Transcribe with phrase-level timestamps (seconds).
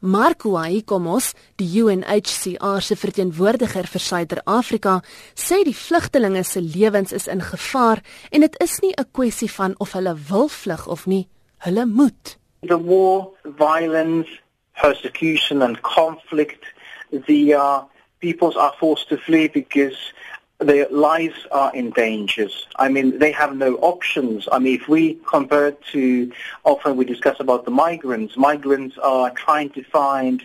[0.00, 5.00] Marco Aikomos, die UNHCR se verteenwoordiger vir Suider-Afrika,
[5.34, 7.98] sê die vlugtelinge se lewens is in gevaar
[8.30, 11.26] en dit is nie 'n kwessie van of hulle wil vlug of nie,
[11.66, 12.38] hulle moet.
[12.62, 14.30] The war, violence,
[14.80, 16.62] persecution and conflict,
[17.10, 17.82] the uh,
[18.20, 20.14] peoples are forced to flee because
[20.60, 22.48] their lives are in danger.
[22.76, 24.48] I mean, they have no options.
[24.50, 26.32] I mean, if we compare to
[26.64, 30.42] often we discuss about the migrants, migrants are trying to find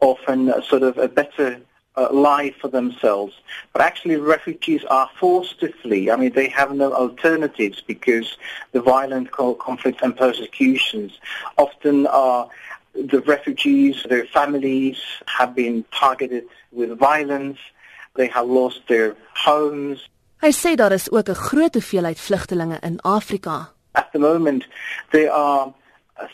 [0.00, 1.60] often sort of a better
[1.96, 3.34] uh, life for themselves.
[3.72, 6.10] But actually refugees are forced to flee.
[6.10, 8.36] I mean, they have no alternatives because
[8.72, 11.18] the violent conflicts and persecutions
[11.56, 12.48] often are
[12.94, 17.58] the refugees, their families have been targeted with violence
[18.16, 20.08] they have lost their homes.
[20.40, 23.72] Hy sê daar is ook 'n groot hoeveelheid vlugtelinge in Afrika.
[23.92, 24.66] At the moment
[25.10, 25.72] there are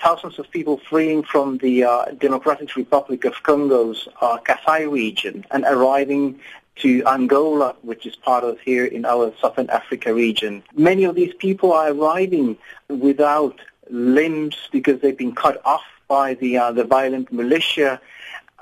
[0.04, 5.64] thousands of people fleeing from the uh, Democratic Republic of Congo's uh, Kasai region and
[5.64, 6.40] arriving
[6.76, 10.62] to Angola, which is part of here in our Southern Africa region.
[10.74, 12.56] Many of these people are arriving
[12.88, 18.00] without limbs because they've been cut off by the uh, the violent militia.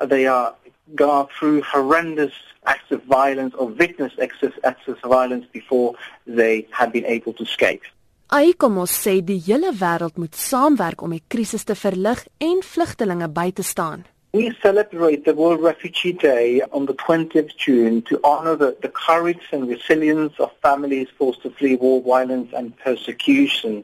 [0.05, 0.55] They are
[0.95, 2.33] gone through horrendous
[2.67, 5.95] acts of violence or witnessed acts of, violence before
[6.27, 7.83] they had been able to escape.
[8.31, 13.51] Aikomos sê die hele wêreld moet saamwerk om die krisis te verlig en vlugtelinge by
[13.51, 14.05] te staan.
[14.33, 19.49] We celebrate the World Refugee Day on the 20th June to honor the, the courage
[19.51, 23.83] and resilience of families forced to flee war, violence and persecution.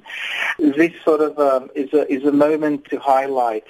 [0.60, 3.64] This sort of um, is, a, is a moment to highlight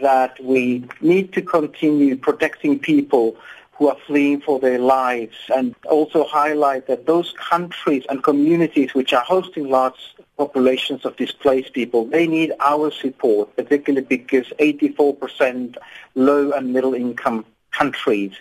[0.00, 3.36] that we need to continue protecting people
[3.72, 9.12] who are fleeing for their lives and also highlight that those countries and communities which
[9.12, 15.76] are hosting large populations of displaced people, they need our support, particularly because 84%
[16.14, 18.32] low and middle income countries,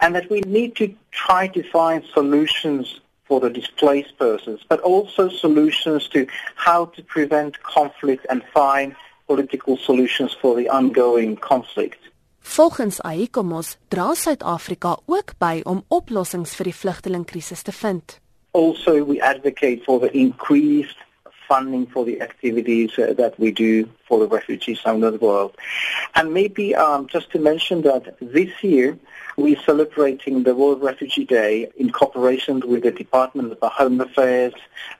[0.00, 5.28] and that we need to try to find solutions for the displaced persons, but also
[5.28, 6.26] solutions to
[6.56, 8.96] how to prevent conflict and find
[9.28, 12.00] political solutions for the ongoing conflict.
[12.40, 18.16] Volgens Aikomos dra Suid-Afrika ook by om oplossings vir die vlugtelingkrisis te vind.
[18.56, 20.96] Also we advocate for the increased
[21.48, 25.56] funding for the activities uh, that we do for the refugees around the world.
[26.14, 28.98] And maybe um, just to mention that this year
[29.36, 34.52] we're celebrating the World Refugee Day in cooperation with the Department of Home Affairs,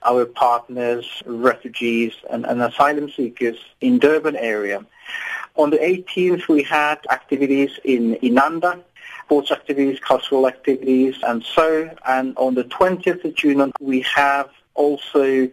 [0.03, 4.85] our partners, refugees and, and asylum seekers in Durban area.
[5.55, 8.81] On the 18th, we had activities in Inanda,
[9.25, 11.89] sports activities, cultural activities, and so.
[12.07, 15.49] And on the 20th of June, we have also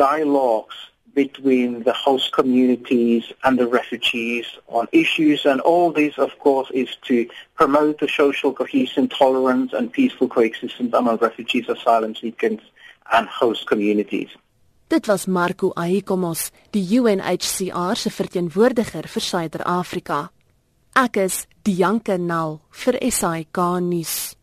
[0.00, 0.76] dialogues
[1.14, 6.90] between the host communities and the refugees on issues and all this of course is
[7.08, 7.16] to
[7.60, 12.64] promote the social cohesion, tolerance and peaceful coexistence among refugees, asylum seekers
[13.12, 14.30] and host communities.
[14.88, 20.30] Dit was Marco Aikomos, die UNHCR se verteenwoordiger vir Suider-Afrika.
[20.98, 24.39] Ek is Dianke Nal vir SAK nuus.